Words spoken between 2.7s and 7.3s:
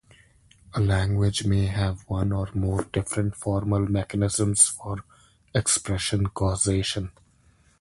different formal mechanisms for expression causation.